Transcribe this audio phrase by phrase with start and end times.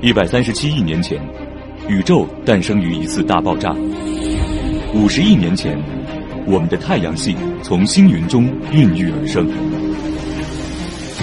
[0.00, 1.18] 一百三十七亿年前，
[1.88, 3.74] 宇宙诞生于一次大爆炸。
[4.92, 5.78] 五十亿年前，
[6.46, 9.48] 我们的太阳系从星云中孕育而生。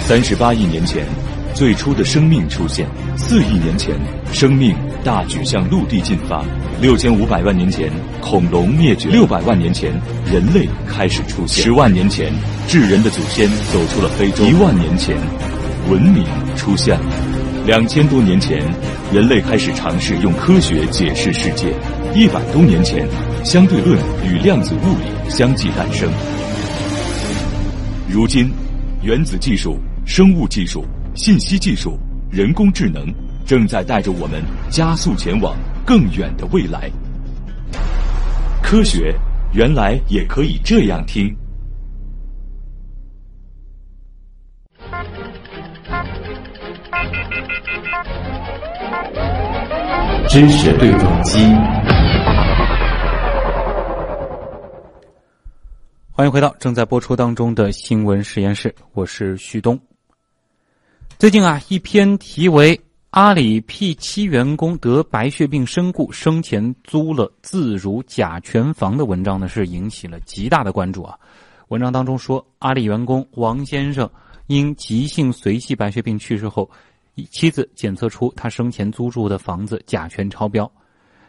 [0.00, 1.06] 三十八亿年前，
[1.54, 2.86] 最初的生命出现；
[3.16, 3.94] 四亿年前，
[4.32, 4.74] 生命
[5.04, 6.44] 大举向陆地进发；
[6.80, 7.88] 六千五百万年前，
[8.20, 9.92] 恐龙灭绝；六百万年前，
[10.26, 12.32] 人类开始出现；十万年前，
[12.66, 15.16] 智人的祖先走出了非洲；一万年前，
[15.90, 16.24] 文明
[16.56, 17.04] 出现了；
[17.66, 18.62] 两千多年前，
[19.12, 21.68] 人类开始尝试用科学解释世界；
[22.14, 23.06] 一百多年前，
[23.44, 26.08] 相对论与量子物理相继诞生。
[28.08, 28.50] 如今，
[29.02, 29.78] 原子技术。
[30.04, 31.96] 生物技术、信息技术、
[32.28, 33.06] 人工智能
[33.46, 35.56] 正在带着我们加速前往
[35.86, 36.90] 更远的未来。
[38.60, 39.14] 科学
[39.52, 41.32] 原来也可以这样听。
[50.28, 51.38] 知识对撞机，
[56.10, 59.78] 欢迎回到正在播出当中的新闻实验室，我是旭东。
[61.18, 71.18] 最近啊，一篇题为“阿里 P 七员工得白血病身故，生前租了自如甲醛房”的文章呢，是引起了极大的关注啊。
[71.68, 74.08] 文章当中说，阿里员工王先生
[74.46, 76.70] 因急性髓系白血病去世后，
[77.30, 80.70] 妻子检测出他生前租住的房子甲醛超标。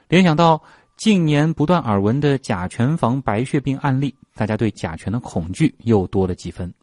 [0.09, 0.61] 联想到
[0.97, 6.73] 近年不断耳闻的甲醛房白血病案例，大家对甲醛的恐惧又多了几分。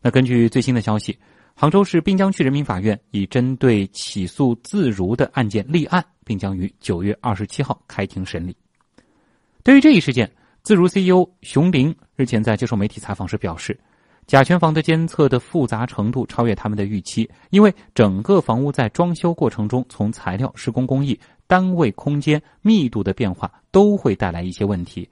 [0.00, 1.18] 那根据最新的消息。
[1.54, 8.56] 杭州市滨江区人民法院已针对起诉自如的案件立案，并将于九月二十七号开庭审理。
[9.62, 10.32] 对于这一事件，
[10.62, 13.78] 自如 CEO 熊林日前在接受媒体采访时表示，
[14.26, 25.08] 甲醛房的监测的复杂程度超越他们的预期，因为整个房屋在装修过程中，从材料、施工工艺、单位空间密度的变化都会带来一些问题。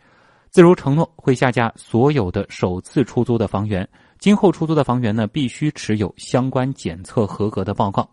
[0.48, 3.86] 自如承诺会下架所有的首次出租的房源。
[4.18, 8.08] 今后出租的房源呢，必须持有相关检测合格的报告。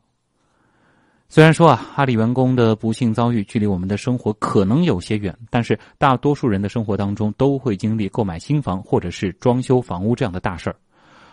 [1.30, 10.76] 虽然说啊，阿里员工的不幸遭遇距离我们的生活可能有些远，但是大多数人的生活当中都会经历购买新房或者是装修房屋这样的大事儿。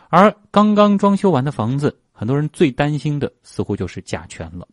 [0.08, 4.66] 而刚刚装修完的房子，很多人最担心的似乎就是甲醛了。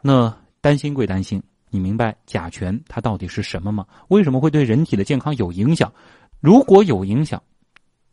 [0.00, 3.86] 那担心归担心，你明白甲醛它到底是什么吗？
[4.08, 5.92] 为什么会对人体的健康有影响？
[6.40, 7.42] 如果有影响？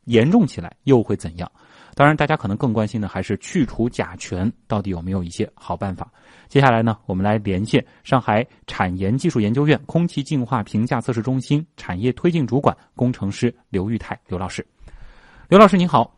[0.05, 1.51] 严重起来又会怎样？
[1.95, 6.11] 当然，大家可能更关心的还是去除甲醛到底有没有一些好办法。
[6.47, 14.63] 接下来呢，我们来连线上海产研技术研究院空气净化评价测试中心产业推进主管工程师刘玉泰刘老师。
[15.47, 16.15] 刘老师您好。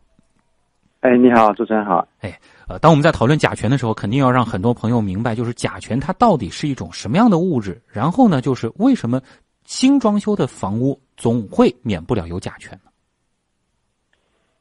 [1.00, 2.06] 哎，你好，主持人好。
[2.20, 2.36] 哎，
[2.68, 7.80] 呃，当我们在讨论甲醛的时候，肯定要让很多朋友明白，就是甲醛它到底是一种什么样的物质。
[7.86, 9.20] 然后呢，就是为什么
[9.64, 12.90] 新装修的房屋总会免不了有甲醛呢。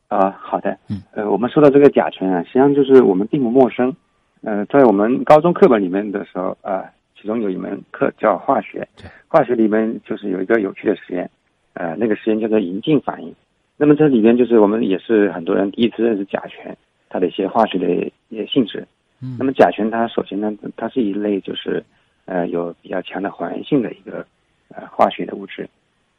[0.09, 3.93] 啊，好的，嗯，呃，我们说到这个甲醛啊，实际上就是我们并不陌生，
[4.41, 6.85] 呃，在我们高中课本里面的时候啊，
[7.19, 8.87] 其中有一门课叫化学，
[9.27, 11.29] 化学里面就是有一个有趣的实验，
[11.73, 13.35] 呃，那个实验叫做银镜反应，
[13.77, 16.75] 那么这里边就是我们也是很多人第一直认识甲醛，
[17.09, 17.87] 它的一些化学的
[18.29, 18.85] 一些性质，
[19.21, 21.83] 嗯，那么甲醛它首先呢，它是一类就是
[22.25, 24.25] 呃有比较强的还原性的一个
[24.69, 25.69] 呃化学的物质，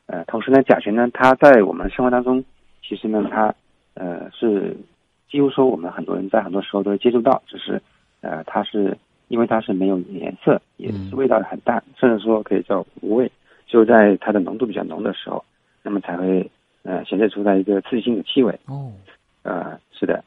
[0.06, 2.42] 呃，同时呢，甲醛呢，它在我们生活当中
[2.80, 3.52] 其实呢，它
[3.94, 4.76] 呃，是
[5.28, 7.82] 几乎说我们很多人在很多时候都会接触到，就是
[8.20, 8.96] 呃，它是
[9.26, 13.30] 因为它是没有颜色，也是味道很淡，甚至说可以叫无味，
[13.66, 15.44] 就在它的浓度比较浓的时候，
[15.82, 16.48] 那么才会
[16.82, 18.58] 呃显示出来一个刺激性的气味。
[18.66, 18.92] 哦，
[19.42, 20.22] 呃，是的。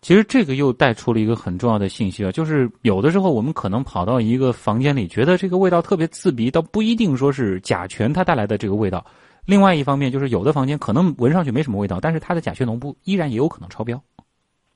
[0.00, 9.04] 其实这个又带出了一个很重要的信息啊，就是有的时候我们可能跑到一个房间里，觉得这个味道特别刺鼻，倒不一定说是甲醛它带来的这个味道。
[9.44, 14.02] 另外一方面，就是有的房间可能闻上去没什么味道，但是它的甲醛浓度依然也有可能超标。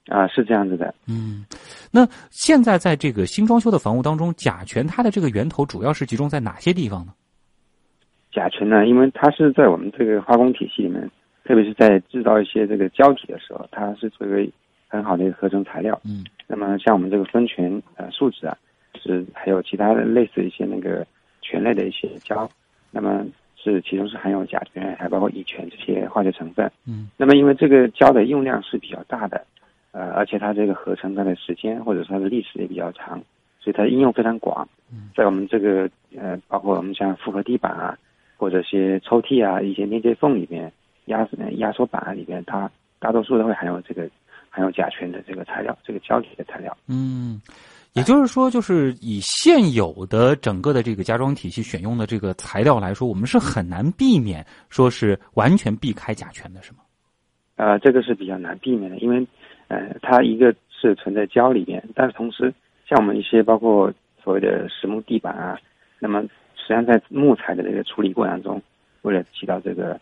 [0.06, 0.94] 啊，是这样子的。
[1.08, 1.44] 嗯，
[1.90, 7.12] 那现在在这个新装修的房屋当中，甲醛它的这个源头主要是集中在哪些地方呢？
[8.36, 11.10] 甲醛呢，因为它是在我们这个化工体系里面，
[11.44, 14.52] 特别是在制造一些这个胶体的时候，它是作为
[14.88, 15.98] 很好的一个合成材料。
[16.04, 16.22] 嗯。
[16.46, 18.54] 那么像我们这个酚醛呃树脂啊，
[19.02, 21.06] 是还有其他的类似一些那个
[21.40, 22.46] 醛类的一些胶，
[22.90, 23.26] 那么。
[23.58, 26.70] 是，其中是含有甲醛，还包括乙醛这些化学成分。
[26.86, 29.44] 嗯，那么因为这个胶的用量是比较大的，
[29.90, 33.20] 呃，而且它这个合成它的时间或者说它的历史也比较长，
[33.58, 34.68] 所以它应用非常广。
[35.16, 37.98] 在我们这个呃，包括我们像复合地板啊，
[38.36, 40.72] 或者些抽屉啊，一些连接缝里面，
[41.06, 44.08] 压压缩板啊里面，它大多数都会含有这个
[44.50, 46.76] 含有甲醛的这个材料，这个胶体的材料。
[46.88, 47.40] 嗯，
[47.94, 56.78] 也就是说，就是以现有的整个的这个家装体系选用的这个材料来说，我们是很难避免说是完全避开甲醛的，是吗？
[57.56, 59.26] 呃，这个是比较难避免的，因为
[59.68, 62.52] 呃，它一个是存在胶里面，但是同时
[62.86, 63.90] 像我们一些包括
[64.22, 65.58] 所谓的实木地板啊，
[65.98, 66.22] 那么
[66.66, 68.60] 实际上在木材的这个处理过程中，
[69.02, 70.00] 为了起到这个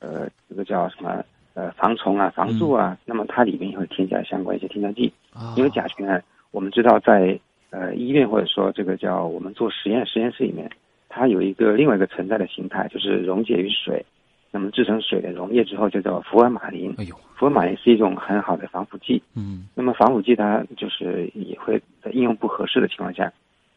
[0.00, 1.24] 呃这个叫什么？
[1.56, 5.12] 呃，防虫啊，防蛀啊，那么它里面也会添加相关一些添加剂，
[5.56, 6.20] 因为甲醛呢，
[6.50, 7.38] 我们知道在
[7.70, 10.68] 呃医院或者说这个叫我们做实验实验室里面，
[11.08, 14.04] 它有一个另外一个存在的形态，就是溶解于水，
[14.50, 16.92] 那么制成水的溶液之后就叫福尔马林。
[16.98, 19.22] 哎呦，福尔马林是一种很好的防腐剂。
[19.36, 23.32] 嗯，那么防腐剂它就是也会在应用不合适的情况下，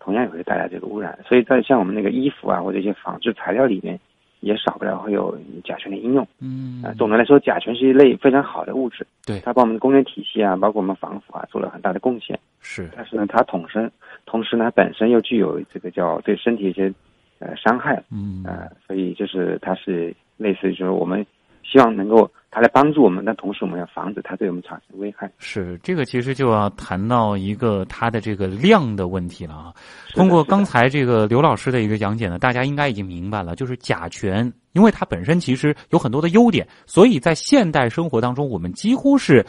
[0.07, 1.19] 同样也会带来这个污染。
[1.27, 3.99] 所以在像我们那个衣服啊或者一些纺织材料里面。
[4.41, 12.39] 也少不了会有甲醛的应用，嗯啊，总的来说，甲醛是一类非常好的物质，对，它帮我们的工业体系啊，包括我们防腐啊，做了很大的贡献。
[12.61, 13.91] 是，但是呢，它同身，
[14.27, 16.93] 同时呢，本身又具有这个叫对身体一些
[17.39, 21.25] 呃伤害，嗯啊，所以就是它是类似于说我们。
[21.69, 25.29] 希望能够它来帮助我们，但同时我们要防止它对我们产生危害。
[25.37, 29.73] 是这个，其实就要谈到一个它的这个量的问题了啊。
[30.13, 39.45] 通过刚才这个刘老师的一个讲解呢，大家应该已经明白了，就是甲醛，因为它本身其实有很多的优点，所以在现代生活当中，我们几乎是。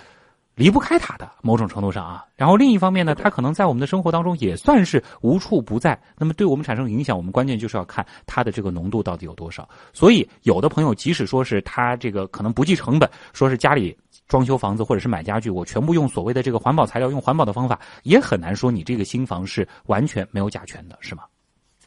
[0.58, 5.96] 离不开它的某种程度上啊，然后另一方面呢，它可能在我们的生活当中也算是无处不在。
[6.18, 9.66] 那么对我们产生影响，我们关键就是要看它的这个浓度到底有多少。
[9.92, 13.96] 所以有的朋友即使说是他这个可能不计成本，说是家里
[14.26, 21.22] 装修房子或者是买家具，我全部用所谓的这个环保材料，用环保的方法，也很难说你这个新房是完全没有甲醛的，是吗？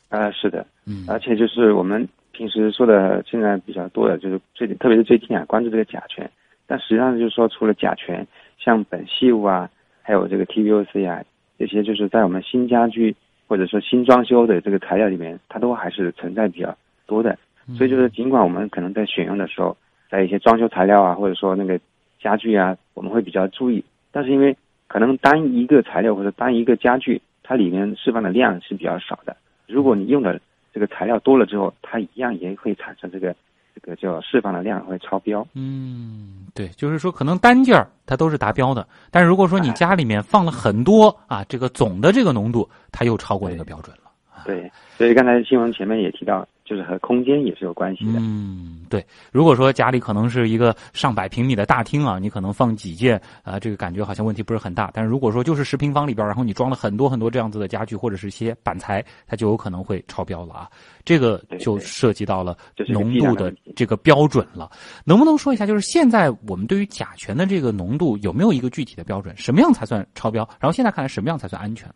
[0.07, 6.29] 啊，是的，嗯，而且就是我们平时说的现在比较多的，就是最近特别是最近啊，关注这个甲醛，
[6.65, 8.25] 但实际上就是说除了甲醛。
[8.63, 9.67] 像苯系物啊，
[10.03, 11.23] 还有这个 TVOC 啊，
[11.57, 13.15] 这些就是在我们新家居
[13.47, 16.77] 或者说新装修的这个材料里面，它都还是存在比较
[17.07, 17.37] 多的。
[17.75, 19.75] 所以就是尽管我们可能在选用的时候，
[20.09, 21.79] 在一些装修材料啊，或者说那个
[22.19, 23.83] 家具啊，我们会比较注意。
[24.11, 24.55] 但是因为
[24.87, 29.35] 可能单一个材料或者单一个家具，它里面释放的量是比较少的。
[29.67, 30.39] 如果你用的
[30.71, 33.35] 这个材料多了之后，它一样也会产生这个。
[33.73, 35.45] 这个叫释放的量会超标。
[35.53, 44.00] 嗯，对，就是说可能单件儿它都是达标的，但是如果说你家里面放了很多啊，这个总的这个浓度它又超过这个标准了。
[44.45, 46.47] 对，所以刚才新闻前面也提到。
[46.63, 48.19] 就是和空间也是有关系的。
[48.21, 49.05] 嗯，对。
[49.29, 54.89] 如果说家里可能是一个上百平米的大厅啊，你可能放几件啊，这个感觉好像问题不是很大。
[54.93, 60.69] 但是如果说就是十平方里边，然后你装了很多很多这样子的家具或者是一些板材，它就有可能会超标了啊。
[61.03, 62.55] 这个就涉及到了
[62.87, 64.71] 浓度的这个标准了。
[65.03, 69.35] 能不能说一下，就是现在我们对于甲醛的这个浓度有没有一个具体的标准？
[69.35, 70.47] 什么样才算超标？
[70.57, 71.95] 然后现在看来什么样才算安全呢？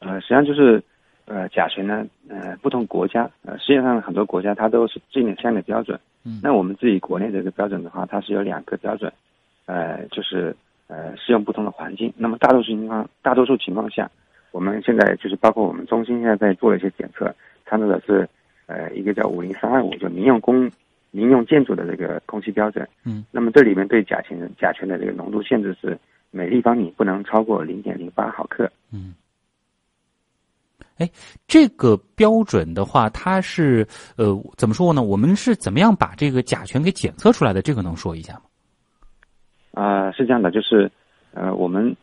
[0.00, 0.82] 呃，实际上就是。
[1.26, 5.98] 呃，甲醛呢，呃，不同国家，呃，世界上很多国家它都是制定相应的标准。
[6.24, 9.12] 嗯，那我们自己国内这个标准的话，它是有两个标准，
[9.66, 10.54] 呃，就是
[10.86, 12.12] 呃适用不同的环境。
[12.16, 14.08] 那么大多数情况，大多数情况下，
[14.52, 17.34] 我们现在就是包括我们中心现在在做的一些检测，
[17.64, 18.28] 参照的是
[18.66, 20.70] 呃一个叫五零三二五，就民用工
[21.10, 22.88] 民用建筑的这个空气标准。
[23.04, 25.98] 嗯，那么这里面对甲醛甲醛的这个浓度限制是
[26.30, 28.70] 每立方米不能超过零点零八毫克。
[28.92, 29.12] 嗯。
[30.98, 31.10] 哎，
[31.46, 33.86] 这个标准的话，它是
[34.16, 35.02] 呃怎么说呢？
[35.02, 37.60] 我们是怎么样把这个甲醛给检测出来的？
[37.60, 38.40] 这个能说一下吗？
[39.72, 40.90] 啊，是这样的，就是
[41.34, 41.94] 呃，我们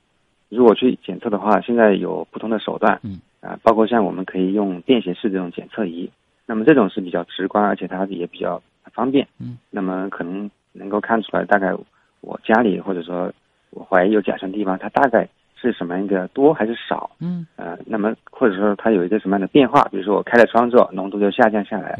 [0.50, 6.08] 如果去检测的话，现在有不同的手段，嗯，啊，包括像我们可以用便携式这种检测仪，
[6.46, 8.62] 那么这种是比较直观，而且它也比较
[8.94, 11.74] 方便，嗯，那么可能能够看出来大概
[12.22, 13.34] 我家里或者说
[13.72, 15.28] 我怀疑有甲醛地方，它大概。
[15.64, 17.10] 是什么样一个多还是少？
[17.20, 19.82] 嗯，呃，那么或者说它有一个什么样的变化？
[19.86, 21.98] 比如说我开了窗之后，浓度就下降下来。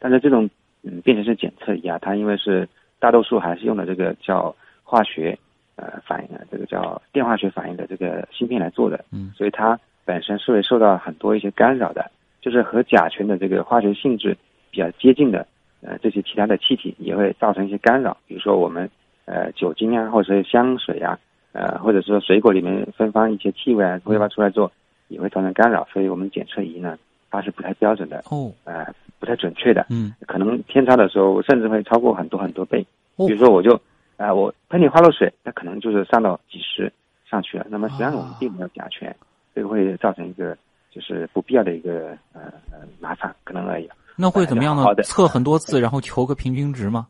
[0.00, 0.50] 但是这种
[0.82, 2.68] 嗯便携式检测仪啊，它因为是
[2.98, 5.38] 大多数还是用的这个叫化学
[5.76, 9.04] 呃反应的，这个叫电化学反应的这个芯片来做的。
[9.12, 14.36] 嗯，所以它本身是会受到很多一些干扰的，就是和甲醛的这个化学性质
[14.72, 15.46] 比较接近的
[15.82, 18.90] 呃这些其他的气体也会造成一些干扰，比如说我们
[19.24, 21.16] 呃酒精啊，或者是香水啊。
[21.54, 24.68] 呃，或者说水果里面芬芳一些气味啊，挥发出来之后
[25.06, 26.98] 也会造成干扰，所以我们检测仪呢
[27.30, 28.84] 它是不太标准的哦，呃，
[29.20, 32.84] 不太准确的，嗯，可能偏差的时候甚至会超过很多很多倍。
[33.16, 33.80] 比如说我就
[34.16, 36.92] 啊，我喷点花露水，它可能就是上到几十
[37.30, 37.64] 上去了。
[37.70, 39.14] 那么实际上我们并没有甲醛，
[39.54, 40.58] 这个会造成一个
[40.90, 42.42] 就是不必要的一个呃
[42.72, 43.88] 呃麻烦，可能而已。
[44.16, 44.84] 那会怎么样呢？
[45.04, 47.06] 测很多次，然后求个平均值吗？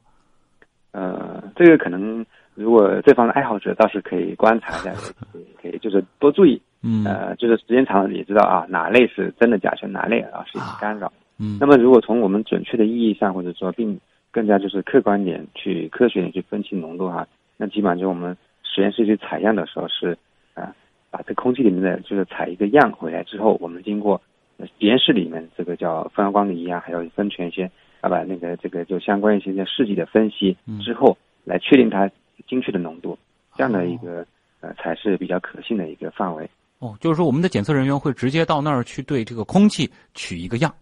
[0.92, 2.26] 呃，这个可能。
[2.54, 4.92] 如果这方的爱好者倒是可以观察一下，
[5.60, 7.04] 可以就是多注意，嗯。
[7.04, 11.12] 呃，就是时间长了也知道啊，哪类是真的甲醛，哪类啊是干扰。
[11.38, 11.58] 嗯。
[11.60, 13.98] 那么如果从我们准确的意义上，或者说并
[14.30, 20.16] 更加就是客观点去科学点去分析浓度哈，那基本上就我们实验室去采样的时候是
[20.54, 20.72] 啊、
[21.10, 24.20] 把这空气里面的就是采一个样回来之后，我们经过
[24.58, 27.70] 呃实验室里面这个叫分光仪啊，还有分权一些，
[28.00, 30.78] 啊把那个这个就相关一些些试剂的分析嗯。
[30.80, 32.10] 之后，来确定它
[32.46, 33.18] 精确的浓度，
[33.56, 34.26] 这样的一个
[34.60, 36.48] 呃才是比较可信的一个范围。
[36.78, 40.74] 哦，就是说我们的检测人员会直接到那儿去对这个空气取一个样。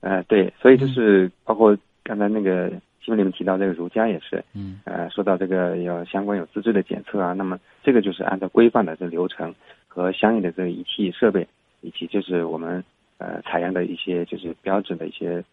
[0.00, 2.68] 呃，对，所以就是包括刚才那个
[3.02, 9.54] 新闻里面提到这个儒家也是，嗯呃，说到这个有相关有资质的检测啊，那么这个就是按照规范的这流程
[9.88, 11.46] 和相应的这个仪器设备，
[11.80, 12.84] 以及就是我们
[13.18, 15.44] 呃采样的一些就是标准的一些呃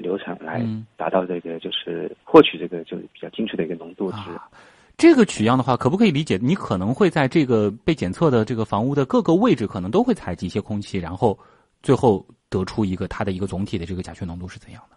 [0.00, 4.30] 流程来嗯达到这个就是获取这个就是比较精确的一个浓度值。
[4.30, 4.48] 啊，
[4.96, 6.38] 这个取样的话，可不可以理解？
[6.42, 11.38] 你可能会在这个被检测的这个房屋的各个位置，可能都会采集一些空气，然后
[11.82, 14.96] 最后得出一个它的一个总体的这个甲醛浓度是怎样的？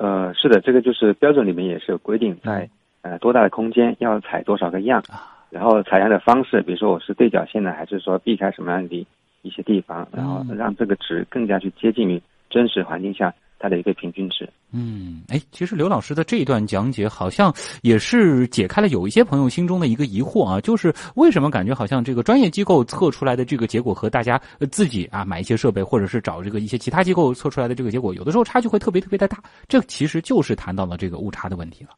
[0.00, 2.68] 呃，是的，这个就是标准里面也是有规定，在
[3.02, 9.06] 呃多大的空间要采多少个样，啊，然后采样的方式，比如说我是对角线呢，还是说避开什么样的
[9.42, 14.48] 一些地方，然后嗯让这个值更加去接近于真实环境下它的一个平均值。
[14.72, 31.90] 嗯，哎，其实刘老师的这一段讲解好像也是解开了有一些朋友心中的一个疑惑啊，就是为什么感觉好像这个专业机构测出来的这个结果和大家呃自己啊买一些设备或者是找这个一些其他机构测出来的这个结果，有的时候差距会特别特别的大，这其实就是谈到了这个误差的问题了。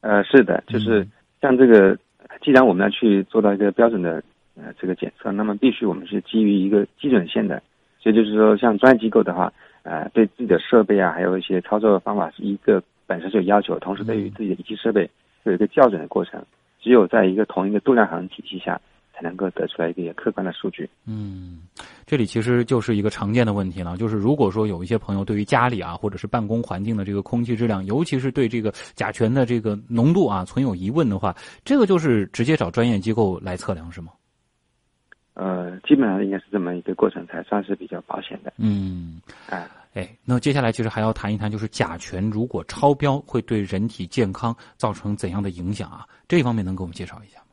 [0.00, 1.06] 呃，是的，就是
[1.42, 1.96] 像这个，
[2.42, 4.22] 既然我们要去做到一个标准的
[4.56, 7.62] 呃这个检测，那么必须我们是基于一个基准线的，
[8.02, 15.08] 所以就是说，像专业机构的话，呃，对自己的设备啊，还有一些操作方法是一个本身就有要求，同时对于自己的仪器设备
[15.44, 16.44] 有一个校准的过程，
[16.80, 18.80] 只有在一个同一个度量衡体系下，
[19.12, 20.88] 才能够得出来一个客观的数据。
[21.06, 21.62] 嗯，
[22.06, 31.34] 这里其实就是一个常见的问题了，就是如果说有一些朋友对于家里啊或者是办公环境的这个空气质量，尤其是对这个甲醛的这个浓度啊存有疑问的话，
[31.64, 34.12] 这个就是直接找专业机构来测量是吗？
[35.40, 38.52] 呃，基本上应该是这么一个过程，才算是比较保险的。
[38.58, 46.04] 嗯，哎、哎，那接下来其实还要谈一谈，就是甲醛如果超标会对人体健康造成怎样的影响啊？
[46.28, 47.46] 这一方面能给我们介绍一下吗？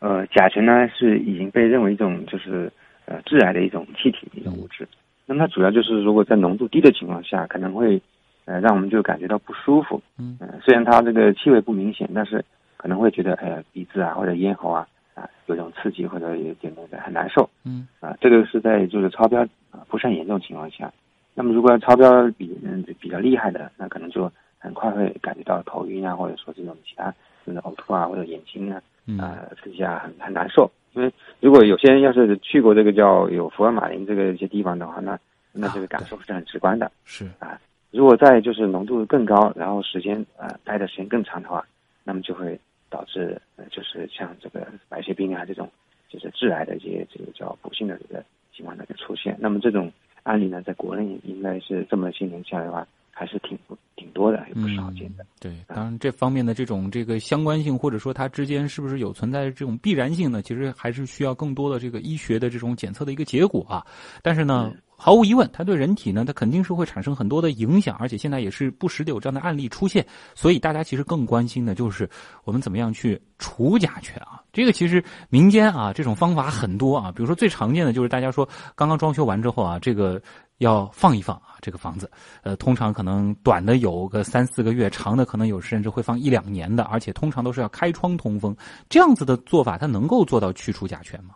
[0.00, 2.68] 呃，甲醛呢是已经被认为一种就是
[3.04, 4.88] 呃致癌的一种气体一种物质。
[5.24, 8.02] 那么它主要就是如果在浓度低的情况下，可能会
[8.44, 10.02] 呃让我们就感觉到不舒服。
[10.18, 12.44] 嗯呃虽然它这个气味不明显，但是
[12.76, 14.84] 可能会觉得呃鼻子啊或者咽喉啊
[15.16, 17.50] 啊有种刺激或者有点那个很难受。
[17.64, 19.42] 嗯啊，这个是在就是超标
[19.72, 20.92] 啊不是很严重情况下。
[21.34, 22.08] 那么如果超标
[22.38, 27.12] 比嗯比较厉害的，那可能就很快会感觉到头晕啊，或者说这种其他
[27.44, 30.70] 就是呕吐啊或者眼睛啊嗯啊，刺激啊，很很难受。
[30.94, 35.18] 因为如果有些人要是去过这个叫有福尔马林这个一些地方的话，那
[35.52, 36.90] 那这个感受是很直观的。
[37.04, 37.58] 是啊
[37.90, 41.64] 如果在就是浓度更高，然后时间呃待的时间更长的话，
[42.02, 42.58] 那么就会
[42.90, 45.70] 导致呃就是像这个白血病啊这种
[46.08, 48.24] 就是致癌的一些这个叫不幸的这个
[48.54, 49.36] 情况的一个出现。
[49.38, 53.56] 那么这种案例呢，在国内应该是这么些年下来的话，还是挺
[53.94, 55.24] 挺多的，也不少见的。
[55.24, 55.26] 嗯。
[55.40, 60.42] 对，当然这方面的这种这个相关性，或者说它之间是不是有存在这种必然性呢？
[60.42, 63.86] 其实还是需要更多的这个医学的这种检测的一个结果啊。
[64.22, 70.04] 但是呢，嗯毫无疑问，它对人体呢，它肯定是会产生很多的影响，而且现在也是不时的有这样的案例出现。
[70.34, 72.08] 所以大家其实更关心的就是
[72.44, 74.42] 我们怎么样去除甲醛啊。
[74.52, 80.20] 这个其实民间啊这种方法很多啊，比如说最常见的就是大家说刚刚装修完之后啊，这个
[80.58, 82.10] 要放一放啊这个房子，
[82.42, 88.56] 呃，通常可能短的有个三四个月，长的可能有甚至会放一两年的，而且通常都是要开窗通风。
[88.88, 91.34] 这样子的做法，它能够做到去除甲醛吗？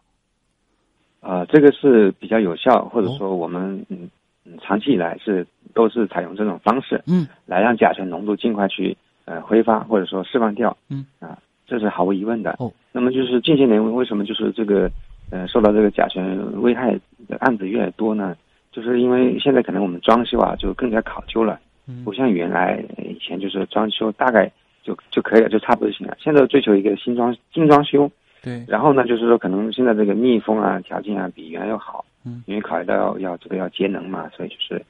[1.21, 4.09] 呃，这个是比较有效，或者说我们嗯
[4.45, 8.97] 嗯长期以来是都是采用这种方式，嗯来让甲醛浓度尽快去
[9.27, 12.57] 呃挥发或者说释放掉，嗯啊，这是毫无疑问的。
[12.59, 14.91] 哦，那么就是近些年为什么就是这个
[15.31, 16.99] 呃受到这个甲醛危害
[17.29, 18.37] 的案子越来越多呢？
[18.73, 24.51] 就是因为现在可能我们装修啊就更加考究了，嗯不像原来呃以前就是装修大概
[24.83, 26.17] 就就可以了，就差不多就行了。
[26.19, 28.11] 现在追求一个新装精装修，
[28.43, 32.43] 对，然后呢，就是说可能现在这个密封啊条件啊比原来要好，嗯。
[32.47, 34.83] 因为考虑到要要这个要节能嘛，所以就是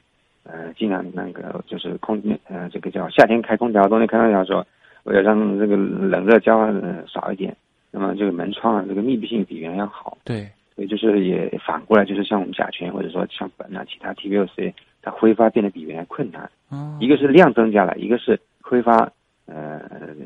[0.43, 4.65] 呃尽量那个就是空间呃这个叫夏天开空调，冬天开空调的时候，
[5.03, 7.55] 为了让这个冷热交换呃少一点，
[7.91, 16.97] 那么这个门窗啊这个密闭性比原来要好，对，所以就是也反过来就是像我们甲醛或者说像苯啊其他 TVOC 它挥发变得比原来困难，哦。
[17.01, 19.11] 一个是量增加了，一个是挥发
[19.53, 19.81] 呃，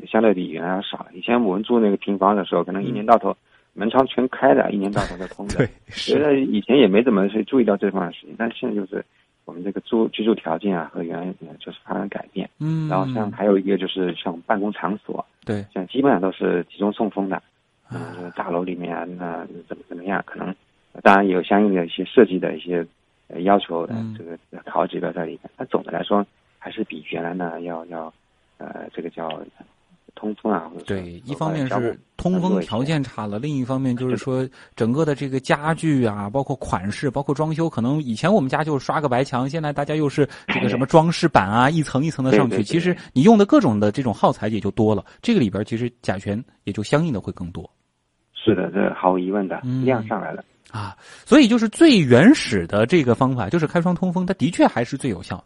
[0.06, 1.06] 相对比原来要少了。
[1.12, 3.36] 以前我们住那个平房的时候，可能一年到头
[3.74, 5.56] 门窗全开的，一年到头都通的。
[5.58, 9.04] 对，觉得以前也没怎么去注意到这方面的事情，但是现在就是
[9.44, 11.26] 我们这个住居住条件啊和原来
[11.58, 12.48] 就是发生改变。
[12.60, 17.42] 嗯，然后像还有一个就是像办公场所，对，像基本上都是集中送风的。
[17.88, 20.20] 嗯，大楼里面啊，那怎么怎么样？
[20.26, 20.52] 可能
[21.02, 22.84] 当然有相应的一些设计的一些
[23.44, 25.40] 要求的这个考指标在里面。
[25.56, 26.26] 但总的来说，
[26.58, 28.12] 还是比原来呢要要
[28.58, 29.28] 呃这个叫
[30.14, 30.70] 通风啊。
[30.86, 42.62] 对，一方面是通风条件差了，另一方面就是说整个的这个家具啊，包括款式，包括装修，可能以前我们家就是刷个白墙，现在大家又是这个什么 装饰板啊，一层一层的上去。
[42.62, 47.70] 其实你用的各种的这种耗材也就多了，这个里边其实甲醛也就相应的会更多。
[48.32, 50.96] 是的，这毫无疑问的，量上来了啊！
[51.24, 55.44] 所以就是最原始的这个方法，就是开窗通风，它的确还是最有效的。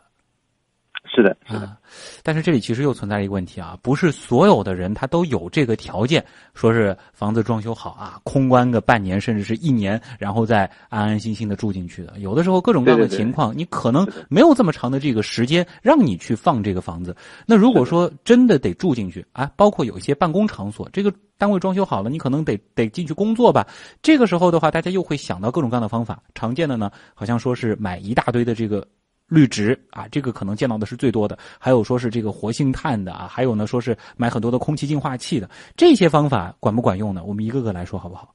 [1.20, 1.76] 是的，是的，
[2.22, 6.24] 但是这里其实又存在一个问题啊，不是所有的人他都有这个条件，
[6.54, 12.18] 说是房子装修好啊，空关个半年甚至是一年，然后再安安心心的住进去的。
[12.18, 17.14] 有的时候各种各样的情况，你可能没有这么长的这个时间让你去放这个房子。
[17.44, 23.66] 那如果说真的得住进去啊，包括有一些办公场所，这个单位装修好了，你可能得得进去工作吧。
[24.00, 26.22] 这个时候的话，大家又会想到各种各样的方法。
[26.34, 28.86] 常见的呢，好像说是买一大堆的这个。
[29.30, 37.22] 绿植啊，这个可能见到的是最多的，还有说是这个活性炭的啊，还有呢说是买很多的空气净化器的，这些方法管不管用呢？
[37.24, 38.34] 我们一个个来说好不好？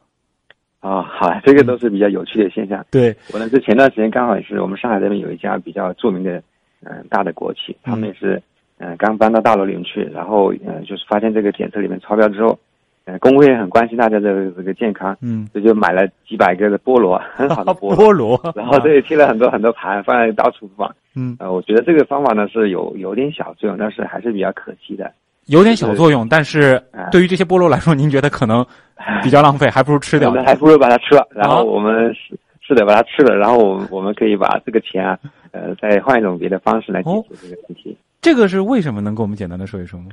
[0.80, 2.86] 啊，好，这个都是比较有趣的现象。
[2.90, 6.42] 对，我呢是前段时间刚好也是我们上海这边有一家比较著名的
[6.84, 8.42] 嗯大的国企，他们也是
[8.78, 12.58] 嗯刚搬到大楼里面去，然后嗯就是发现这个检测里面超标之后。
[13.06, 25.12] 呃，工会也很关心大家的这个健康，嗯，所以就买了几百个的菠萝，很好的菠 菠萝，然后这里贴了很多很多盘，放在到处放，嗯，呃，我觉得这个方法呢是有有点小作用，但是还是比较可惜的。
[25.46, 26.82] 有点小作用，但是
[27.12, 28.66] 对于这些菠萝来说，您觉得可能
[29.22, 30.34] 比较浪费，还不如吃掉。
[30.34, 35.20] 那还不如把它吃了，然后我们是是的，把它吃了，然后我们我们可以把这个钱啊，
[35.52, 37.96] 呃，再换一种别的方式来解决这个问题。
[38.20, 39.00] 这个是为什么？
[39.00, 40.08] 能给我们简单的说一说吗？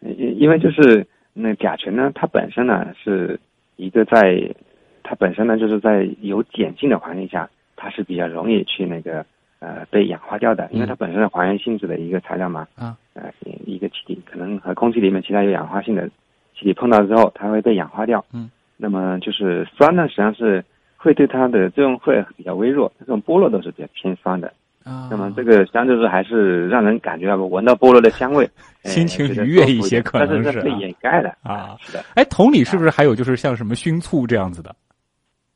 [0.00, 1.06] 因因为就是。
[1.32, 2.10] 那甲醛呢？
[2.14, 3.38] 它本身呢是
[3.76, 4.54] 一个在，
[5.02, 9.24] 它本身呢就是在有碱性的环境下，它是比较容易去那个
[9.60, 12.66] 呃被氧化掉的，因为它本身是还原性质的一个材料嘛。
[12.76, 12.96] 啊。
[13.14, 13.32] 呃，
[13.66, 16.08] 一个气体可能和空气里面其他有氧化性的
[16.54, 18.24] 气体碰到之后，它会被氧化掉。
[18.32, 18.50] 嗯。
[18.76, 20.64] 那么就是酸呢，实际上是
[20.96, 22.90] 会对它的作用会比较微弱。
[22.98, 24.52] 这种菠萝都是比较偏酸的。
[24.90, 28.48] 啊，那么这个实际上就是还是让人感觉到闻到菠萝的香味，
[28.82, 31.76] 心情愉悦一些，可能是被掩盖的啊。
[31.80, 34.74] 是的，哎，同理是不是还有就是像什么熏醋这样子的？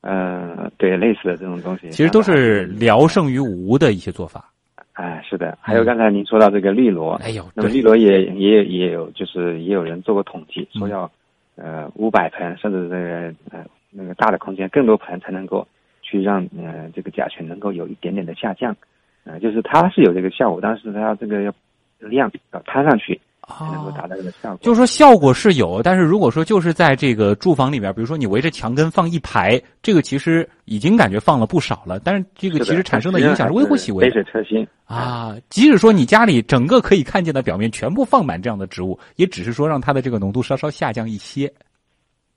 [0.02, 4.50] 嗯，对，类似的这种东西，其实都是聊胜于无的一些做法。
[4.92, 11.10] 哎，是的，还有刚才您说到这个绿萝，哎呦，那么绿萝也也也有，就是也有人做过统计，说要
[11.56, 15.66] 呃五百盆，甚至这个呃那个大的空间更多盆才能够
[16.02, 18.76] 去让呃这个甲醛能够有一点点的下降。
[19.24, 21.52] 啊，就是它是有这个效果，但是它这个要
[21.98, 24.58] 量要摊上去才能够达到这个效果。
[24.60, 34.04] 就是说效果是有，但是如果说就是在这个住房里边，比如说你围着墙根放一排，这个其实已经感觉放了不少了，但是这个其实产生的影响是微乎其微。
[34.04, 41.50] 杯水车薪啊，即使说你家里整个可以看见的表面全部放满这样的植物，也只是说让它的这个浓度稍稍下降一些。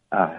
[0.07, 0.31] 啊，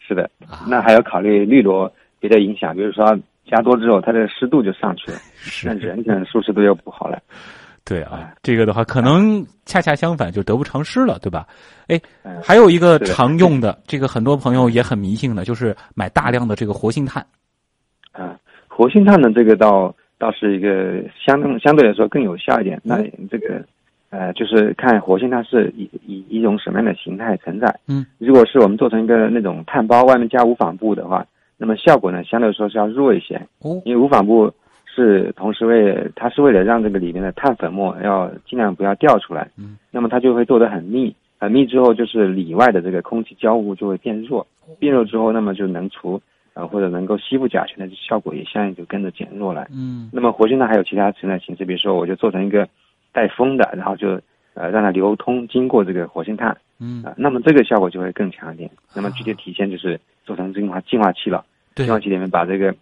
[0.00, 0.28] 是的，
[0.66, 3.16] 那还要考虑绿萝别的影响，比如说。
[3.52, 5.18] 加多之后，它的湿度就上去了，
[5.62, 7.18] 那人可能舒适度又不好了。
[7.84, 11.46] 对啊，这个的话，可能恰恰相反，就得不偿失了，对吧？
[11.88, 12.00] 哎，
[12.42, 17.26] 还有一个常用的，这个很多朋友也很迷信的，就是买大量的这个活性炭。
[18.12, 18.38] 啊，
[18.68, 22.80] 活性炭呢，这个倒倒是一个相相对来说更有效一点。
[22.84, 23.62] 那这个
[24.10, 27.80] 呃，就是看活性炭是以以一种什么样的形态存在。
[27.88, 31.26] 嗯，如果是我们做成一个那种炭包，外面加无纺布的话。
[31.62, 34.52] 那么效果呢，相对来说是要弱一些，哦，因为无纺布
[34.84, 44.44] 是同时为它是为了让这个里面的碳粉末要尽量不要掉出来，嗯，那么它就会做得很密，很密之后就是里外的这个空气交互就会变弱，
[44.80, 46.20] 变弱之后，那么就能除
[46.54, 52.68] 呃或者能够吸附甲醛的效果也相应就跟着减弱了，嗯，那么活性炭还有其他存在形式，比如说我就做成一个
[53.12, 54.20] 带风的，然后就
[54.54, 57.04] 呃让它流通经过这个活性炭，嗯。
[57.04, 61.44] 啊，那么这个效果就会更强一点，那么具体体现就是做成净化净化器了。
[61.74, 62.74] 净化器里面把这个，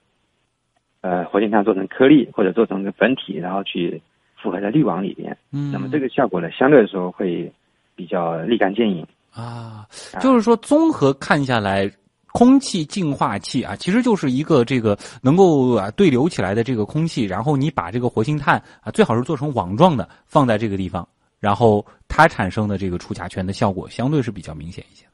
[1.01, 4.01] 呃，活性炭做成颗粒或者做成个粉体，然后去
[4.37, 5.37] 复合在滤网里边。
[5.53, 7.51] 嗯，那么这个效果呢，相对来说会
[7.95, 9.87] 比较立竿见影啊。
[10.21, 11.91] 就是说，综合看下来，
[12.33, 21.07] 空气净化器啊，其实就是一个这个能够啊对流起来的这个空气，然后你把这个活性炭啊，最好是做成网状的，放在这个地方。
[21.39, 25.13] 然后它产生的这个除甲醛的效果相对是比较明显一些的。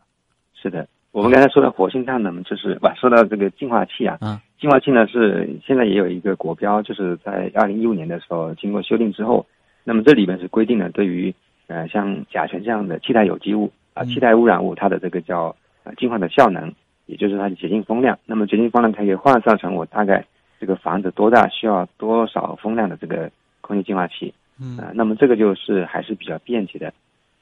[0.55, 9.47] 是的，我们刚才说到活性炭呢，就是不，说到这个净化器啊，嗯，净化器呢是现在也有一个国标，就是在二零一五年的时候经过修订之后，
[9.83, 11.35] 那么这里面是规定了对于
[11.69, 16.71] 呃像甲醛这样的气态有机物啊、气态污染物，它的这个叫呃净化的效能，
[17.07, 18.19] 也就是它的洁净风量。
[18.27, 20.23] 那么洁净风量它可以换算成我大概
[20.61, 23.31] 这个房子多大需要多少风量的这个
[23.63, 24.35] 空气净化器。
[24.61, 26.93] 嗯啊、那么这个就是还是比较便捷的。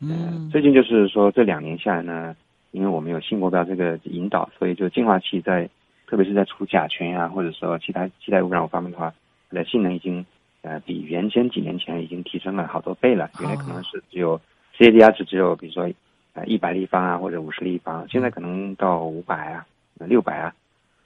[0.01, 2.37] 嗯最近就是说这两年下来呢，
[2.75, 5.71] 因为我们有新国标这个引导，所以就净化器在，
[6.09, 9.15] 特别是在除甲醛啊，或者说其他气态污染物方面的话，
[9.49, 10.27] 它的性能已经
[10.63, 13.31] 呃比原先几年前已经提升了好多倍了。
[13.41, 14.41] 原来可能是只有
[14.77, 15.89] CADR 值只有比如说
[16.33, 19.65] 呃一百立方啊或者五十立方，现在可能到五百啊、
[20.01, 20.53] 六百啊，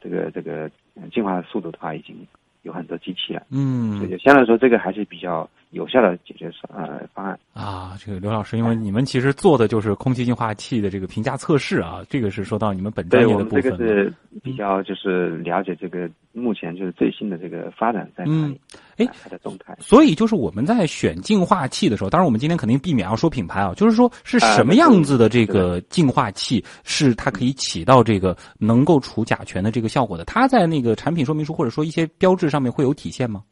[0.00, 2.16] 这个这个呃净化的速度的话已经
[2.62, 3.42] 有很多机器了。
[3.50, 7.38] 嗯所以相对来说，这个还是比较有效的解决呃方案。
[7.52, 13.76] 啊，这个刘老师，因为你们其实做的就是空气净化器的这个评价测试啊，这个是说到你们本专业的部分了。
[13.76, 18.61] 这个是比较就是了解这个目前就是最新的这个发展在哪里，
[18.96, 19.76] 哎啊它的动态。
[19.81, 30.24] 所以就是我们在选净化器的时候，当然我们今天肯定避免要说品牌啊，就是说是啊什么样子的这个净化器是它可以起到这个能够除甲醛的这个效果的？
[30.24, 33.42] 它在那个产品说明书或者说一些标志上面会有体现吗？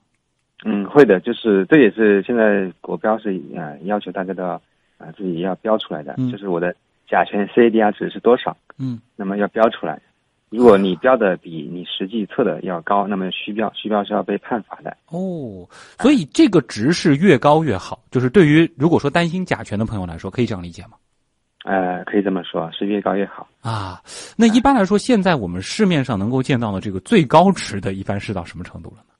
[0.65, 4.61] 嗯，会的，就是这也是现在国标是呃要求大家都要
[4.99, 6.75] 啊、自己要标出来的，嗯就是我的
[7.09, 10.01] 甲醛 CADR 值是多少，嗯那么要标出来。
[10.49, 14.97] 如果你标的比你实际测的要高，那么虚标，虚标是要被判罚的。
[15.09, 15.69] 哦，
[16.01, 20.93] 所以这个值是越高越好，就是对于如果说担心甲醛的朋友来说，可以这样理解吗？
[21.65, 23.47] 呃，可以这么说，是越高越好。
[23.61, 24.01] 啊，
[24.37, 29.16] 那一般来说，现在我们市面上能够见到的这个最高值的，一般是到什么程度了呢？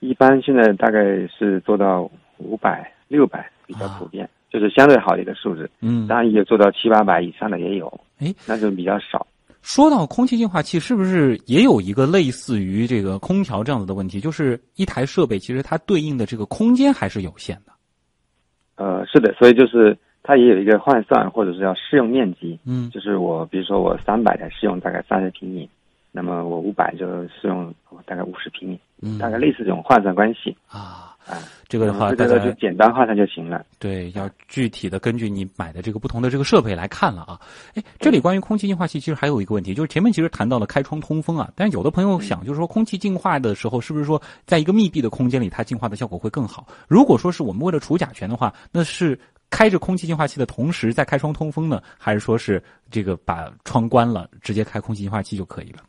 [0.00, 5.68] 一般现在大概是做到五百、六百比较普遍，就是相对好的一个数字。
[5.80, 9.26] 嗯，当然也有做到七八百以上的也有，哎，那就比较少。
[9.60, 14.20] 说到空气净化器，是不是也有一个类似于这个空调这样子的问题？
[14.20, 17.72] 就是一台设备其实它对应的这个空间还是有限的。
[18.76, 25.68] 呃，是的，所以就是它也有一个换算或者是要适用面积，嗯就是我比如说我三百台适用大概三十平米，
[26.18, 27.72] 那么我五百就适用
[28.04, 31.38] 大概五十平米，嗯，大概类似这种换算关系啊，啊。
[31.68, 33.64] 这个的话，这个大家就简单换算就行了。
[33.78, 37.40] 对，要具体的根据你买的这个不同的这个设备来看了啊。
[37.74, 46.66] 哎，这里关于空气净化器，其实还有一个问题，就是前面其实谈到了开窗通风啊，但是有的朋友想，就是说空气净化的时候，是不是说在一个密闭的空间里，它净化的效果会更好？
[46.88, 49.16] 如果说是我们为了除甲醛的话，那是
[49.50, 55.82] 开着空气净化器的同时再开窗通风呢，还是说是这个把窗关了，直接开空气净化器就可以了？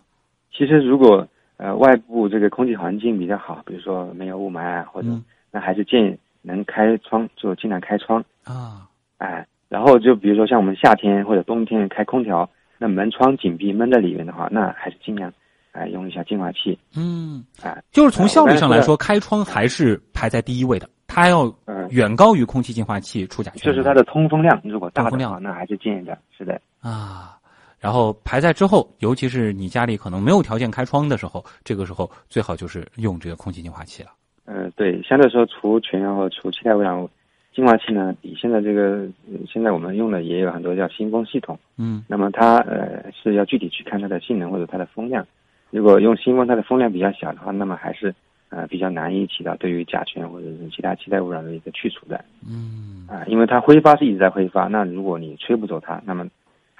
[0.60, 8.24] 其实如果呃外部这个空气环境比较好，比如说没有雾霾啊，或者、嗯那还是建议能开窗就尽量开窗。
[8.44, 8.86] 啊，
[9.18, 15.34] 哎，然后就比如说像我们夏天或者冬天开空调，那门窗紧闭闷在里面的话，那还是尽量
[15.72, 16.78] 哎用一下净化器。
[16.96, 23.64] 嗯，哎，就是从效率上来呃说，开窗还是排在第一位的，它要嗯远高于空气净化器除甲醛。
[23.64, 26.16] 就是它的通风量如果大通风量的话，那还是建议的。
[26.38, 27.39] 是的，啊，
[27.80, 34.10] 然后排在之后，尤其是你家里可能没有条件开窗的时候，这个时候最好就是用这个空气净化器了。
[34.46, 37.10] 呃，对，相对来说除醛然后除气态污染物，
[37.54, 41.58] 净化器呢比现在这个、呃现在我们用的也有很多叫新风系统。
[41.78, 45.26] 嗯那么它呃是要具体去看它的性能或者它的风量。
[45.70, 48.14] 如果用新风它的风量比较小的话，那么还是
[48.50, 56.28] 呃比较难以起到对于甲醛或者是其他气态污染的一个去除的嗯啊、因为它挥发是一直在挥发，那如果你吹不走它，那么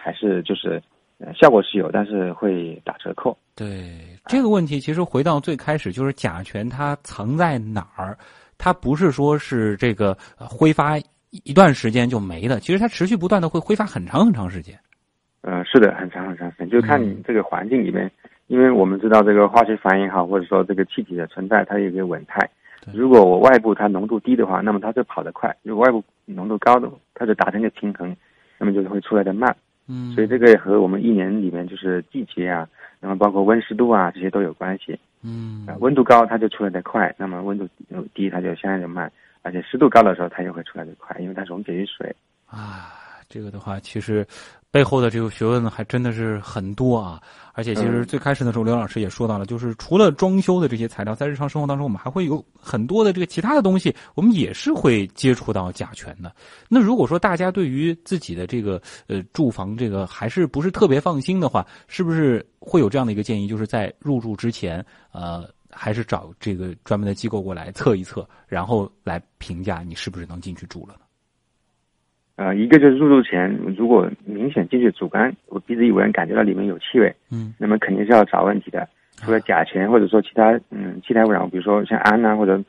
[0.02, 0.82] 还是就是
[1.20, 3.38] 呃效果是有，但是会打折扣。
[3.56, 3.92] 对
[4.26, 8.18] 这个问题，其实回到最开始，就是甲醛它藏在哪儿？
[8.58, 11.04] 它不是说是这个呃挥发一
[11.44, 14.78] 一段时间就没的，其实它持续不断的会挥发很长很长时间。
[15.42, 18.12] 呃，是的，很长很长时间，就看你嗯这个环境里面，
[18.48, 22.50] 因为我们知道这个化学反应也好，或者说这个气体的存在，它有一个稳态
[22.82, 22.94] 对。
[22.94, 28.16] 如果我外部它浓度低的话，那么它就跑得快；如果外部浓度高的，它就达成一个平衡，
[28.58, 29.56] 那么就会出来的慢。
[29.92, 34.98] 嗯所以这个也和我们一年里面就是季节啊，那么包括温湿度啊这些都有关系。
[35.24, 37.68] 嗯啊，温度高它就出来的快，那么温度
[38.14, 42.16] 低它就相应的慢，而且湿度高的时候它就会出来的快，因为它溶解于水。
[42.46, 42.94] 啊，
[43.30, 44.28] 这个的话，其实
[44.72, 47.22] 背后的这个学问呢，还真的是很多啊。
[47.54, 56.34] 而且，其实嗯最开始的时候，刘老师也说到了，就是除了装修的这些材料，在日常生活当中，我们还会有很多的这个其他的东西，我们也是会接触到甲醛的。
[56.68, 71.02] 那如果说大家对于自己的这个呃住房这个还是不是特别放心的话，是不是会有这样的一个建议，就是在入住之前，呃，还是找这个专门的机构过来测一测，然后来评价你是不是能进去住了呢？
[72.40, 78.88] 呃，一个就是入住前，如果明显进去主干，我鼻子一闻感觉到里面有气味，嗯，那么肯定是要找问题的。
[79.18, 82.64] 除了甲醛或者说其他嗯气态污染物，比如说像氨呐或者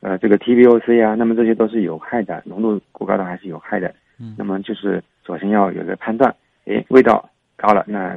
[0.00, 3.94] 呃这个 TVOC 啊，那么这些都是有害的，浓度过高的还是有害的。
[4.20, 6.34] 嗯，那么就是首先要有个判断，
[6.66, 8.14] 诶，味道高了，那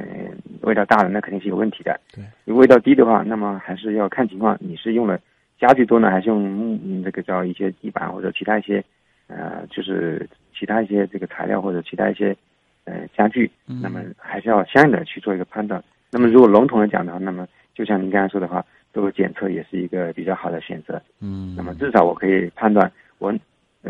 [0.60, 1.98] 味道大了，那肯定是有问题的。
[2.14, 5.18] 对，味道低的话，那么还是要看情况，你是用了
[5.58, 8.84] 家具多呢，还是用木这个叫一些地板或者其他一些
[9.28, 12.36] 呃就是其他一些这个材料或者其他一些
[12.84, 15.82] 呃家具，那么还是要相应的去做一个判断。
[16.10, 21.00] 那么如果笼统的讲的话，那么就像您刚才说的话，做检测也是一个比较好的选择。
[21.20, 23.32] 嗯，那么至少我可以判断我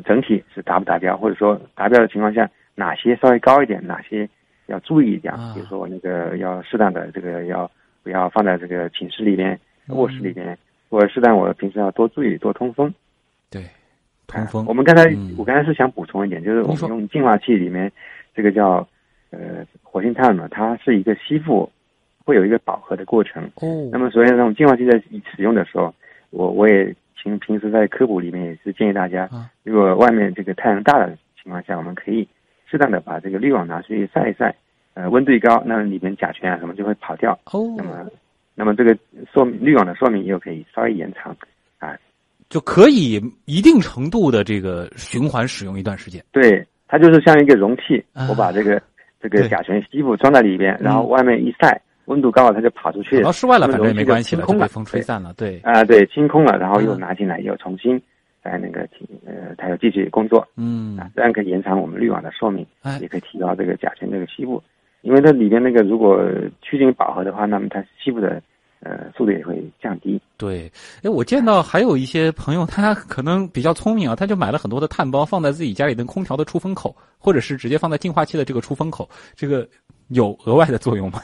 [0.04, 4.28] 整体是达不达标，或者说达标的情况下，哪些稍微高一点，哪些
[4.66, 5.32] 要注意一点。
[5.54, 7.70] 比如说我那个要适当的这个要
[8.02, 10.58] 不要放在这个寝室里边、卧室里边，
[10.90, 12.92] 或者适当我平时要多注意多通风。
[13.48, 13.62] 对。
[14.28, 14.64] 通风。
[14.68, 15.04] 我们刚才
[15.36, 17.90] 我刚才是想补充一点，就是我们用净化器里面
[18.34, 18.86] 这个叫
[19.30, 21.68] 呃活性炭嘛，它是一个吸附，
[22.24, 23.42] 会有一个饱和的过程。
[23.56, 23.88] 哦。
[23.90, 24.96] 那么所以这种净化器在
[25.34, 25.92] 使用的时候，
[26.30, 29.28] 我我也平平时在科普里面也是建议大家，
[29.64, 32.28] 如果外面这个太阳大的情况下，我们可以
[32.70, 34.54] 适当的把这个滤网拿出去晒一晒，
[34.94, 37.32] 呃温度一高，那里面甲醛啊什么就会跑掉。
[37.46, 37.74] 哦。
[37.76, 38.06] 那么
[38.54, 38.96] 那么这个
[39.32, 41.34] 寿滤网的寿命又可以稍微延长。
[42.48, 46.24] 就可以一定程度的这个循环使用一段时间。
[46.32, 48.80] 对，它就是像一个容器，我把这个
[49.20, 53.22] 这个甲醛吸附装在里边，然后外面一晒，温度高了它就跑出去。
[53.22, 55.34] 到室外了，反正也没关系了，空了，被风吹散了。
[55.36, 55.60] 对。
[55.62, 58.00] 啊，对，清空了，然后又拿进来，又重新
[58.42, 58.80] 在那个
[59.26, 60.46] 呃，它又继续工作。
[60.56, 60.96] 嗯。
[60.98, 62.66] 啊，这样可以延长我们滤网的寿命，
[63.00, 64.62] 也可以提高这个甲醛这个吸附，
[65.02, 66.26] 因为它里边那个如果
[66.62, 68.40] 趋近饱和的话，那么它吸附的。
[68.80, 70.20] 呃，速度也会降低。
[70.36, 70.70] 对，
[71.02, 79.68] 哎，我见到还有一些朋友，他可能比较聪明啊，他就买了很多的碳包，放在自己家里的空调的出风口，或者是直接放在净化器的这个出风口，这个
[80.08, 81.20] 有额外的作用吗？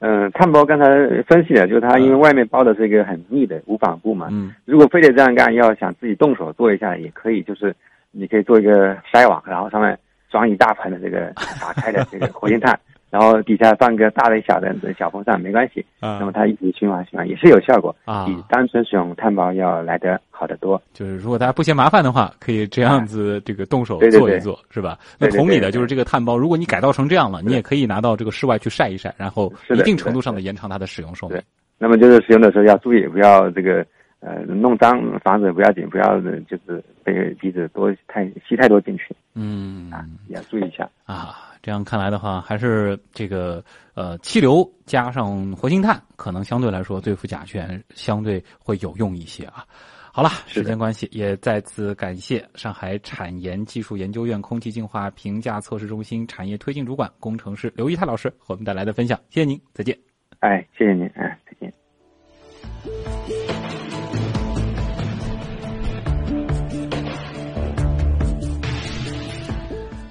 [0.00, 0.84] 嗯， 碳包刚才
[1.26, 4.28] 分析了，就是它因为外面包的是一个很密的无纺布嘛。
[4.30, 4.54] 嗯。
[4.64, 7.74] 如果非得这样干，要想自己动手做一下也可以，就是
[8.10, 9.98] 你可以做一个筛网，然后上面
[10.30, 12.78] 装一大盆的这个打开的这个活性炭。
[13.10, 17.94] 然后底下放个大的小的小风扇没关系，啊，那么它一直循环循环也是有效果。
[18.04, 20.80] 啊，比单纯使用碳包要来得好得多。
[20.92, 24.96] 就是如果大家不嫌麻烦的话，可以这样子这个动手做一做，是吧？
[25.18, 31.42] 那同理的，就是这个碳包，如果你改造成这样了，你也可以拿到这个室外去晒一晒，然后一定程度上的延长它的使用寿命。
[31.78, 33.84] 那么就是使用的时候要注意，不要这个
[34.20, 39.14] 呃弄脏房子不要紧，不要就是被鼻子多太吸太多进去。
[39.34, 41.46] 嗯啊，也要注意一下啊。
[41.62, 43.62] 这样看来的话，还是这个
[43.94, 49.66] 呃气流加上活性炭，可能相对来说对付甲醛相对会有用一些啊。
[50.12, 59.96] 好了，时间关系，也再次感谢上海产研技术研究院空气净化评价测试中心产业推进主管工程师刘一泰老师和我们带来的分享，谢谢您，再见。
[60.40, 61.72] 哎，谢谢您，哎，再见。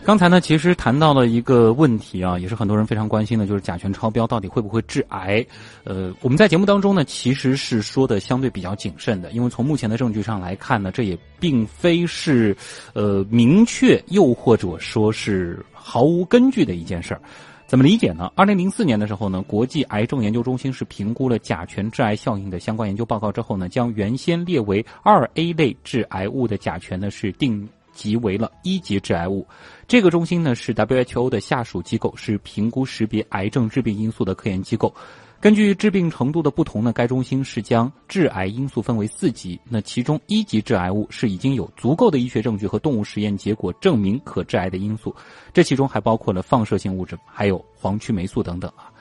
[0.10, 5.46] 刚才呢，其实谈到了一个问题啊，也是很多人非常关心的，就是甲醛超标到底会不会致癌？
[5.84, 12.58] 呃，我们在节目当中呢，其实是说的相对比较谨慎的，因为从目前的证据上来看呢，这也并非是
[12.94, 17.22] 呃明确又或者说是毫无根据的一件事儿。
[17.68, 18.32] 怎么理解呢？
[18.36, 27.70] 二零零四年的时候呢，国际癌症研究中心是评估了甲醛致癌效应的相关研究报告之后呢，将原先列为二 A 类致癌物的甲醛呢是定。
[28.00, 29.46] 即为了一级致癌物，
[29.86, 34.96] 这个中心呢是 WHO 的下属机构，是评估识别癌症致病因素的科研机构。
[35.42, 39.60] 根据致病程度的不同呢，该中心是将致癌因素分为四级。
[39.66, 45.14] 那其中一级致癌物是已经有足够的医学证据和动物实验结果证明可致癌的因素，
[45.54, 48.92] 这其中还包括了放射性物质，还有黄曲霉素等等啊。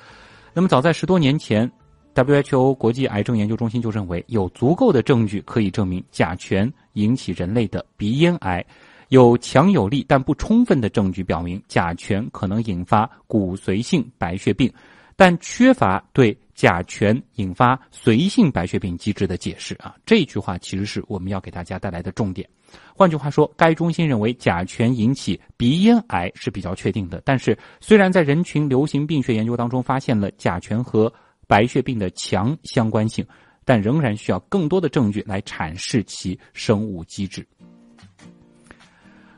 [0.52, 1.70] 那么早在十多年前
[2.14, 8.64] ，WHO 国际癌症研究中心就认为有足够的证据可以证明甲醛引起人类的鼻咽癌。
[9.08, 14.72] 有强有力但不充分的证据表明甲醛可能引发骨髓性白血病，
[15.16, 19.94] 但缺乏对甲醛引发髓性白血病机制的解释啊！
[20.04, 22.48] 这句话其实是我们要给大家带来的重点。
[22.94, 31.10] 换句话说，该中心认为甲醛引起鼻咽癌是比较确定的，但是虽然在人群流行病学研究当中发现了甲醛和
[31.46, 33.24] 白血病的强相关性，
[33.64, 37.46] 但仍然需要更多的证据来阐释其生物机制。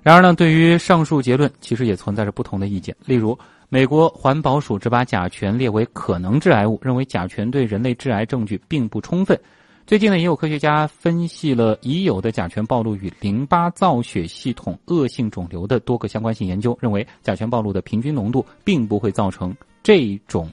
[0.02, 2.96] 然而呢，对于上述结论，其实也存在着不同的意见。
[3.04, 9.38] 例如，美国环保署只把甲醛列为可能致癌物，认为甲醛对人类致癌证据并不充分。
[9.86, 20.48] 最近呢，也有科学家分析了已有的甲醛暴露与淋巴造血系统恶性肿瘤的多个相关性研究，认为甲醛暴露的平均浓度并不会造成这种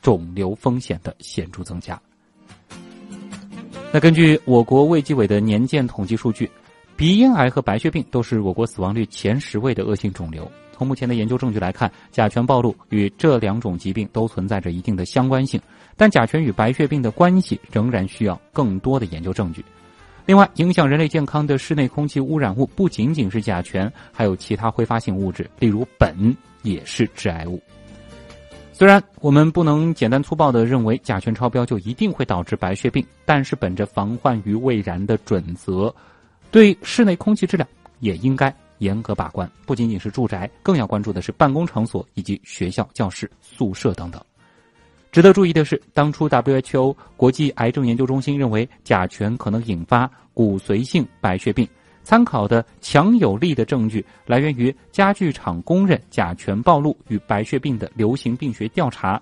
[0.00, 2.00] 肿瘤风险的显著增加。
[3.92, 6.48] 那根据我国卫计委的年鉴统计数据，
[6.98, 10.50] 鼻咽癌和白血病都是我国死亡率前十位的恶性肿瘤。
[10.72, 15.60] 从目前的研究证据来看，甲醛暴露与这两种疾病都存在着一定的相关性，
[15.96, 19.64] 但甲醛与白血病的关系仍然需要更多的研究证据。
[20.26, 27.62] 另外，影响人类健康的室内空气污染物不仅仅是甲醛，还有其他挥发性物质，例如苯也是致癌物。
[28.72, 35.94] 虽然我们不能简单粗暴地认为甲醛超标就一定会导致白血病，但是本着防患于未然的准则，
[36.50, 37.68] 对室内空气质量
[38.00, 38.54] 也应该。
[38.78, 44.22] 严格把关，不仅仅是住宅，更要关注的是办公场所以及学校、教室、宿舍等等。
[45.10, 51.66] 值得注意的是，当初 WHO 国际癌症研究中心认为甲醛可能引发骨髓性白血病，
[52.04, 59.20] 参考的强有力的证据来源于家具厂公认甲醛暴露与白血病的流行病学调查。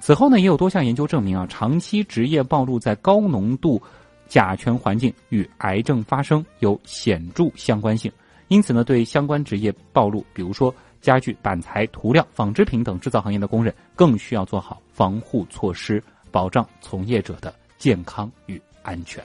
[0.00, 3.80] 此后呢，也有多项研究证明啊，长期职业暴露在高浓度
[4.28, 8.12] 甲醛环境与癌症发生有显著相关性。
[8.48, 19.22] 因此呢，对相关职业暴露，比如说家具、板材、涂料、纺织品等制造行业的工人，更需要做好防护措施，保障从业者的健康与安全。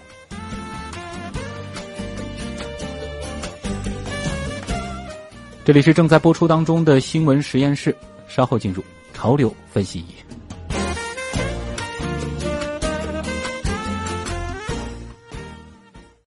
[5.65, 7.95] 这里是正在播出当中的新闻实验室，
[8.27, 10.22] 稍后进入潮流分析仪。